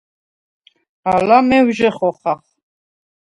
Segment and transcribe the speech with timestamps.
[1.13, 2.39] ალა მევჟე ხოხახ.